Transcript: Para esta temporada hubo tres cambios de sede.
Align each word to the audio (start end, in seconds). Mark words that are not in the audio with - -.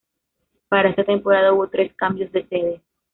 Para 0.67 0.89
esta 0.89 1.03
temporada 1.03 1.53
hubo 1.53 1.67
tres 1.69 1.93
cambios 1.93 2.31
de 2.31 2.47
sede. 2.47 2.81